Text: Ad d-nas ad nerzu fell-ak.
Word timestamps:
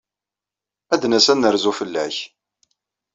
Ad 0.93 0.99
d-nas 1.01 1.27
ad 1.31 1.37
nerzu 1.37 1.71
fell-ak. 1.79 2.17